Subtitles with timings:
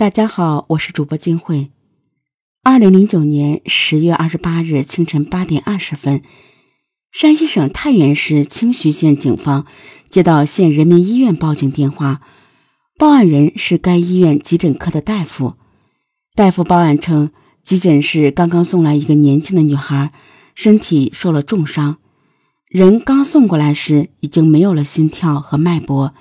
[0.00, 1.72] 大家好，我是主播金慧。
[2.62, 6.22] 二零零九年十月二十八日清晨八点二十分，
[7.12, 9.66] 山西省太原市清徐县警方
[10.08, 12.22] 接到县人民医院报警电话，
[12.96, 15.56] 报案人是该医院急诊科的大夫。
[16.34, 17.30] 大夫报案称，
[17.62, 20.14] 急诊室刚刚送来一个年轻的女孩，
[20.54, 21.98] 身体受了重伤，
[22.68, 26.14] 人刚送过来时已经没有了心跳和脉搏。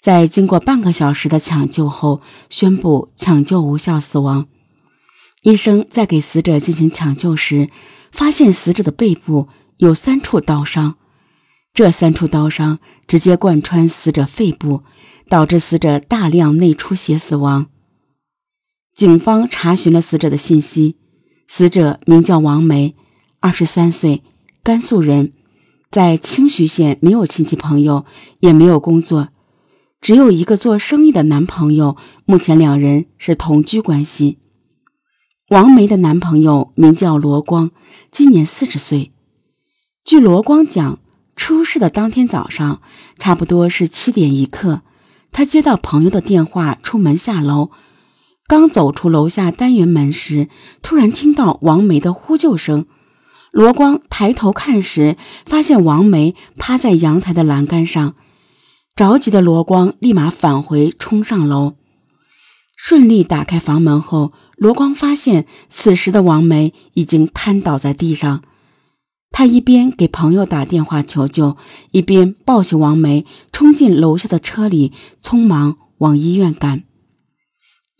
[0.00, 4.46] 在经过半个小时的抢救后，宣布抢救无效死亡。
[5.42, 7.68] 医生在给死者进行抢救时，
[8.12, 9.48] 发现死者的背部
[9.78, 10.96] 有三处刀伤，
[11.74, 14.82] 这三处刀伤直接贯穿死者肺部，
[15.28, 17.66] 导致死者大量内出血死亡。
[18.94, 20.96] 警方查询了死者的信息，
[21.46, 22.96] 死者名叫王梅，
[23.40, 24.22] 二十三岁，
[24.62, 25.32] 甘肃人，
[25.90, 28.04] 在清徐县没有亲戚朋友，
[28.40, 29.28] 也没有工作。
[30.00, 34.38] 只有一个做生意的男朋友，目前两人是同居关系。
[35.50, 37.70] 王梅的男朋友名叫罗光，
[38.12, 39.12] 今年四十岁。
[40.04, 41.00] 据罗光讲，
[41.34, 42.80] 出事的当天早上，
[43.18, 44.82] 差不多是七点一刻，
[45.32, 47.70] 他接到朋友的电话，出门下楼，
[48.46, 50.48] 刚走出楼下单元门时，
[50.80, 52.86] 突然听到王梅的呼救声。
[53.50, 58.14] 罗光抬头看时，发现王梅趴在阳台的栏杆上。
[58.98, 61.76] 着急的罗光立马返回，冲上楼，
[62.76, 68.42] 顺利打开房门后，罗光发现此时的王梅已经瘫倒在地上。
[69.30, 71.56] 他一边给朋友打电话求救，
[71.92, 76.82] 一边抱起王梅，冲进楼下的车里，匆忙往医院赶。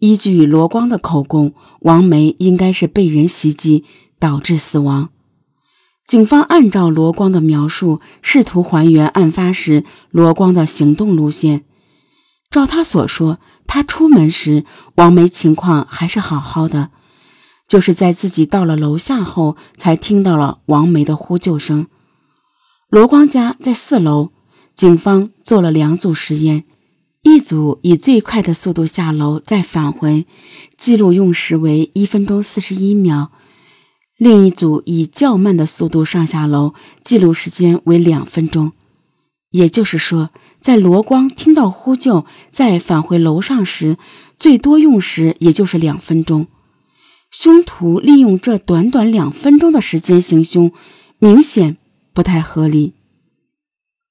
[0.01, 3.85] 依据罗光的口供，王梅应该是被人袭击
[4.19, 5.11] 导致死亡。
[6.09, 11.67] 警方按照罗光的描述，试图还原案发时罗光的行动路线。
[12.51, 14.65] 照他所说，他出门时
[14.95, 16.89] 王梅情况还是好好的，
[17.69, 21.87] 就是在自己到了楼下后，才听到了王梅的呼救声。
[22.89, 24.31] 罗光家在四楼，
[24.75, 26.65] 警方做了两组实验，
[27.23, 30.27] 一组以最快的速度下楼再返回，
[30.79, 33.31] 记录用时为一分钟四十一秒。
[34.19, 36.75] 另一组以较慢的速度上下楼，
[37.05, 38.73] 记录时间为两分钟。
[39.51, 40.31] 也就是说，
[40.61, 43.97] 在罗光听到呼救再返回楼上时，
[44.37, 46.49] 最多用时也就是两分钟。
[47.31, 50.73] 凶徒利用这短短两分钟的时间行凶，
[51.21, 51.77] 明显
[52.13, 52.95] 不太合理。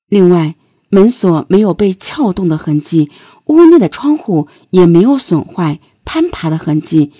[0.08, 0.56] 另外，
[0.88, 3.12] 门锁没有被撬动的痕迹，
[3.48, 7.12] 屋内的窗户也没有损坏、攀爬的痕迹。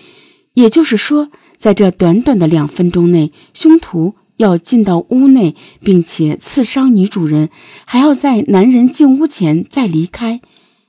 [0.54, 1.30] 也就是说。
[1.58, 7.50] 在这短短的两分钟内，凶徒要进到屋内，并且刺伤女主人，
[7.86, 10.42] 还要在男人进屋前再离开，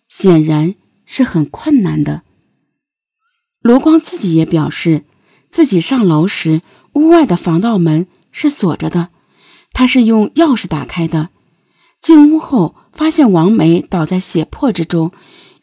[0.09, 0.75] 显然
[1.07, 2.23] 是很困难的。
[3.63, 5.05] 罗光自己也表示，
[5.51, 6.61] 自己上楼时，
[6.93, 9.09] 屋外的防盗门是锁着的，
[9.73, 11.31] 他是用钥匙打开的。
[12.01, 15.11] 进屋后，发现王梅倒在血泊之中，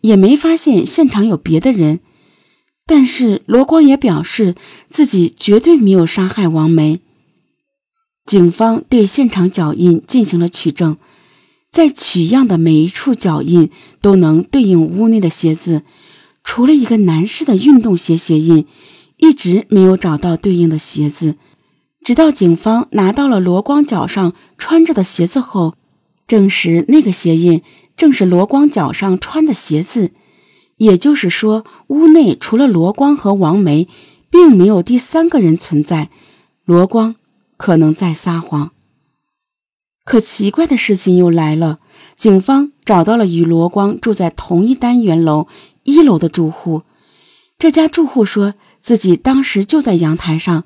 [0.01, 1.99] 也没发现现场有别的人。
[2.87, 4.55] 但是罗光也表示
[4.87, 6.99] 自己绝对没有杀害王梅。
[8.25, 10.97] 警方对现场脚印进行了取证，
[11.71, 13.69] 在取样的每一处脚印
[14.01, 15.83] 都能对应屋内的鞋子，
[16.43, 18.65] 除了一个男士的运动鞋鞋印，
[19.17, 21.35] 一直没有找到对应的鞋子。
[22.03, 25.75] 直到警方拿到了罗光脚上穿着的鞋子后，
[26.27, 27.63] 证实那个鞋印
[27.97, 30.11] 正是罗光脚上穿的鞋子。
[30.77, 33.87] 也就是说，屋内除了罗光和王梅，
[34.29, 36.09] 并没有第三个人存在。
[36.65, 37.15] 罗光
[37.57, 38.71] 可能在撒谎。
[40.03, 41.79] 可奇怪的事情又来了，
[42.17, 45.47] 警方找到了与罗光住在同一单元楼
[45.83, 46.83] 一楼的住户。
[47.57, 50.65] 这家住户说自己当时就在阳台上，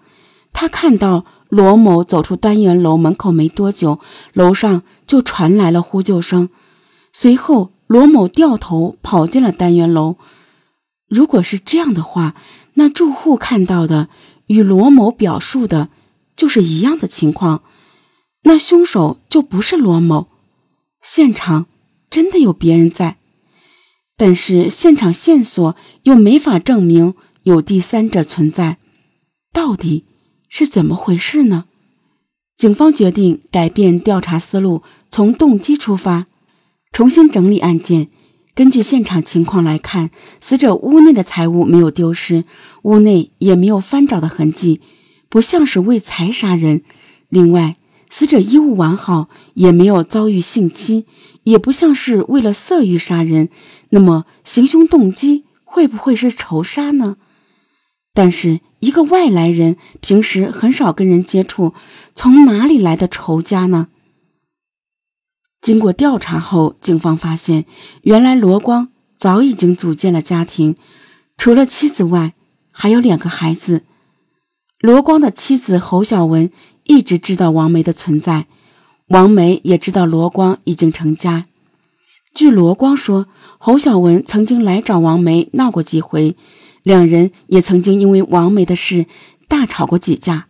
[0.52, 4.00] 他看到罗某走出单元楼门口没多久，
[4.34, 6.50] 楼上就传来了呼救声，
[7.14, 7.72] 随后。
[7.90, 10.18] 罗某掉头跑进了单元楼。
[11.08, 12.36] 如果是这样的话，
[12.76, 14.10] 那住户看到的
[14.46, 15.90] 与罗某表述的
[16.36, 17.64] 就是一样的情况，
[18.44, 20.28] 那凶手就不是罗某。
[21.02, 21.66] 现场
[22.12, 23.18] 真的有别人在，
[24.16, 28.78] 但是现场线索又没法证明有第三者存在，
[29.52, 30.06] 到底
[30.48, 31.66] 是怎么回事呢？
[32.56, 36.28] 警方决定改变调查思路，从动机出发。
[36.92, 38.10] 重新整理案件，
[38.56, 40.10] 根据现场情况来看，
[40.42, 42.44] 死者屋内的财物没有丢失，
[42.82, 44.82] 屋内也没有翻找的痕迹，
[45.30, 46.82] 不像是为财杀人。
[47.30, 47.78] 另外，
[48.10, 51.06] 死者衣物完好，也没有遭遇性侵，
[51.44, 53.50] 也不像是为了色欲杀人。
[53.92, 57.18] 那么，行凶动机会不会是仇杀呢？
[58.14, 61.74] 但是一个外来人，平时很少跟人接触，
[62.16, 63.88] 从哪里来的仇家呢？
[65.62, 67.66] 经过调查后，警方发现，
[68.04, 70.76] 原来罗光早已经组建了家庭，
[71.38, 72.34] 除了妻子外，
[72.72, 73.84] 还有两个孩子。
[74.80, 76.50] 罗光的妻子侯小文
[76.86, 78.48] 一直知道王梅的存在，
[79.08, 81.46] 王梅也知道罗光已经成家。
[82.34, 83.28] 据罗光说，
[83.58, 86.38] 侯小文曾经来找王梅闹过几回，
[86.84, 89.08] 两人也曾经因为王梅的事
[89.50, 90.48] 大吵过几架，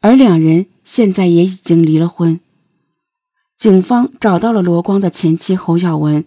[0.00, 2.40] 而两人现在也已经离了婚。
[3.64, 6.26] 警方找到了罗光的前妻侯小文，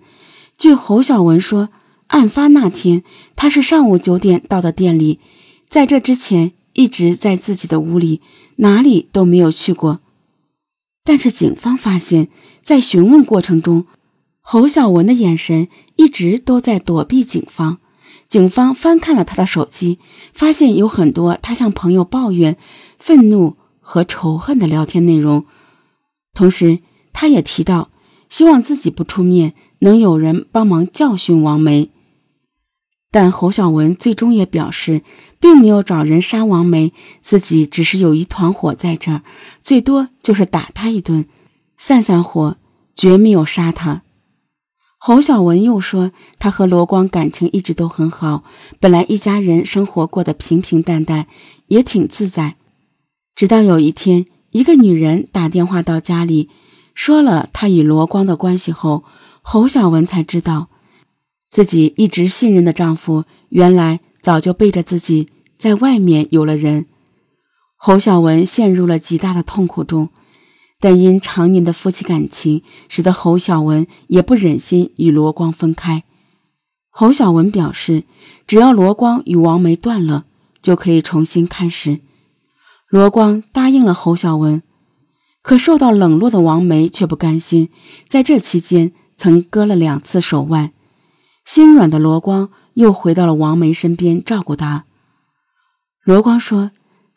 [0.57, 1.69] 据侯小文说，
[2.07, 3.04] 案发那天
[3.36, 5.19] 他是上午九点到的店里，
[5.69, 8.22] 在这之前一直在自己的屋里，
[8.56, 10.00] 哪里都没有去过。
[11.04, 12.30] 但是警方发现，
[12.63, 13.86] 在询问过程中，
[14.42, 17.78] 侯小文的眼神一直都在躲避警方。
[18.28, 20.00] 警方翻看了他的手机，
[20.33, 22.57] 发现有很多他向朋友抱怨、
[22.98, 25.45] 愤怒和仇恨的聊天内容。
[26.33, 26.80] 同时，
[27.19, 27.90] 他也提到
[28.30, 31.90] 希望自己不出面，能有人帮忙教训王梅。
[33.10, 35.02] 但侯小文最终也表示，
[35.40, 36.94] 并没有找人杀王梅，
[37.24, 39.24] 自己只是有一团火在这儿，
[39.64, 41.25] 最多就是打他一顿，
[41.75, 42.58] 散散火，
[42.96, 44.04] 绝没有杀他。
[45.00, 48.44] 侯小文又说，他和罗光感情一直都很好，
[48.80, 51.25] 本来一家人生活过得平平淡淡，
[51.69, 52.58] 也挺自在。
[53.34, 56.50] 直到有一天，一个女人打电话到家里，
[56.98, 59.04] 说了她与罗光的关系后，
[59.44, 60.70] 侯小文才知道，
[61.52, 65.30] 自己一直信任的丈夫，原来早就背着自己
[65.60, 66.88] 在外面有了人。
[67.78, 70.10] 侯小文陷入了极大的痛苦中。
[70.80, 76.04] 但因常年的夫妻感情，使得侯小文也不忍心与罗光分开。
[76.90, 78.04] 侯小文表示，
[78.48, 80.26] 只要罗光与王梅断了，
[80.62, 82.00] 就可以重新开始。
[82.90, 84.62] 罗光答应了侯小文，
[85.48, 87.70] 可受到冷落的王梅却不甘心，
[88.10, 90.74] 在这期间曾割了两次手腕。
[91.46, 94.84] 心软的罗光又回到了王梅身边照顾她。
[96.04, 96.72] 罗光说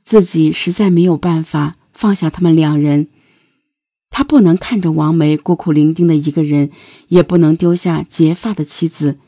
[0.04, 3.08] 自己实在没有办法放下他们两人。
[4.10, 6.70] 他不能看着王梅孤苦伶仃的一个人，
[7.08, 9.18] 也不能丢下结发的妻子。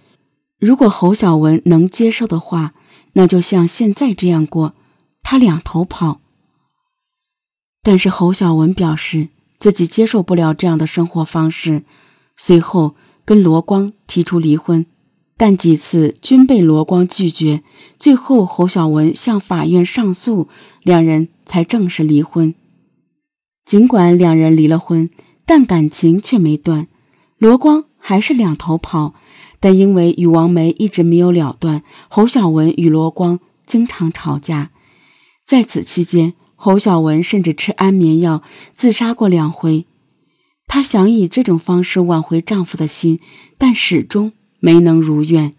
[0.60, 2.72] 如果侯小文能接受的话，
[3.14, 4.76] 那就像现在这样过，
[5.24, 6.20] 他两头跑。
[7.82, 11.82] 但是侯小文表示自己接受不了这样的生活方式，
[12.36, 12.94] 随后
[13.24, 14.86] 跟罗光提出离婚，
[15.36, 17.62] 但几次均被罗光拒绝。
[17.98, 20.48] 最后侯小文向法院上诉，
[20.82, 22.54] 两人才正式离婚。
[23.64, 25.10] 尽管两人离了婚，
[25.44, 26.86] 但感情却没断。
[27.38, 29.14] 罗光还是两头跑，
[29.58, 34.70] 但因为与王梅一直没有了断，侯小文与罗光经常吵架。
[35.44, 39.84] 在此期间，侯小文甚至吃安眠药自杀过两回。
[40.68, 43.18] 她想以这种方式挽回丈夫的心，
[43.58, 44.30] 但始终
[44.60, 45.56] 没能如愿。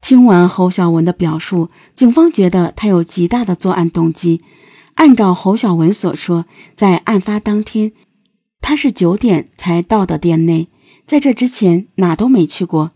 [0.00, 4.40] 听完侯小文的表述，警方觉得她有极大的作案动机。
[4.94, 7.92] 按照侯小文所说，在案发当天，
[8.62, 10.68] 他是九点才到的店内，
[11.06, 12.92] 在这之前哪都没去过。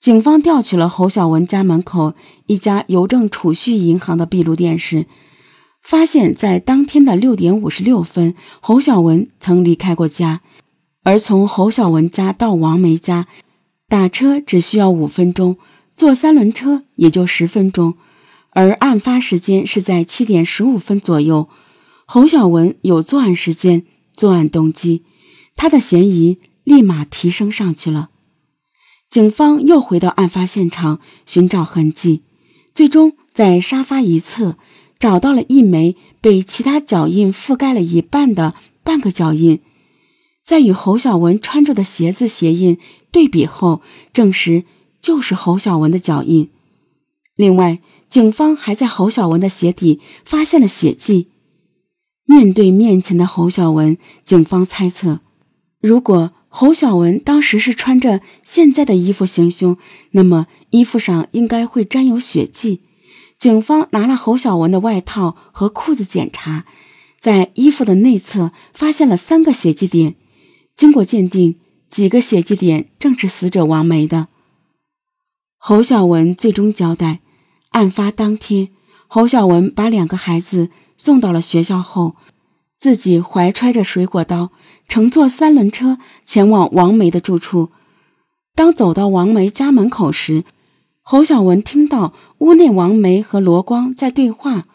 [0.00, 2.14] 警方调取了侯小文家门口
[2.46, 5.04] 一家邮政储蓄银行的闭路电视，
[5.88, 10.42] 发现，在当天的六点五十六分，侯小文曾离开过家，
[11.02, 13.26] 而从侯小文家到王梅家，
[13.88, 15.56] 打车只需要五分钟，
[15.90, 17.94] 坐三轮车也就十分钟。
[18.50, 21.48] 而案发时间是在七点十五分左右，
[22.04, 25.04] 侯小文有作案时间、作案动机，
[25.56, 28.10] 他的嫌疑立马提升上去了。
[29.08, 32.24] 警方又回到案发现场寻找痕迹，
[32.74, 34.58] 最终在沙发一侧
[34.98, 39.60] 找到了一枚被其他脚印覆盖了一半的半个脚印，
[40.44, 42.78] 在与侯小文穿着的鞋子鞋印
[43.12, 44.64] 对比后，证实
[45.00, 46.50] 就是侯小文的脚印。
[47.36, 51.28] 另外，警方还在侯小文的鞋底发现了血迹。
[52.24, 55.20] 面对面前的侯小文，警方猜测，
[55.80, 59.76] 如果侯小文当时是穿着现在的衣服行凶，
[60.10, 62.80] 那么衣服上应该会沾有血迹。
[63.38, 66.64] 警方拿了侯小文的外套和裤子检查，
[67.20, 70.16] 在衣服的内侧发现了三个血迹点。
[70.74, 74.28] 经过鉴定，几个血迹点正是死者王梅的。
[75.56, 77.20] 侯小文最终交代。
[77.70, 78.70] 案发当天，
[79.06, 82.16] 侯小文把两个孩子送到了学校后，
[82.78, 84.50] 自己怀揣着水果刀，
[84.88, 87.70] 乘坐三轮车前往王梅的住处。
[88.54, 90.44] 当走到王梅家门口时，
[91.10, 94.66] 侯小文听到屋内王梅和罗光在对话，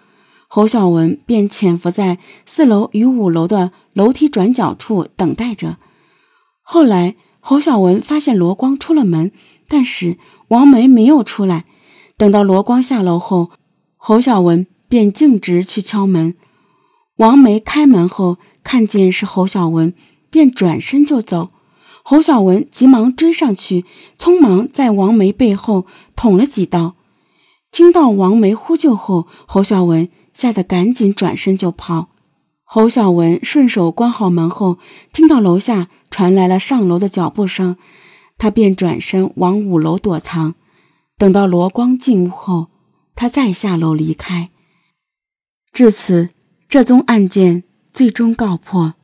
[0.48, 5.78] 侯小文便潜伏在四楼与五楼的楼梯转角处等待着。
[6.64, 9.32] 后来，侯小文发现罗光出了门，
[9.68, 11.66] 但是王梅没有出来。
[12.18, 13.52] 等到罗光下楼后，
[13.96, 16.34] 侯小文便径直去敲门。
[17.18, 19.94] 王梅开门后看见是侯小文，
[20.32, 21.52] 便转身就走。
[22.04, 23.86] 侯小文急忙追上去，
[24.20, 26.96] 匆忙在王梅背后捅了几刀。
[27.72, 32.10] 听到王梅呼救后，侯小文吓得赶紧转身就跑。
[32.66, 34.78] 侯小文顺手关好门后，
[35.14, 37.78] 听到楼下传来了上楼的脚步声，
[38.38, 40.56] 他便转身往五楼躲藏。
[41.18, 42.68] 等到罗光进屋后，
[43.16, 44.50] 他再下楼离开。
[45.72, 46.30] 至此，
[46.68, 48.96] 这宗案件最终告破。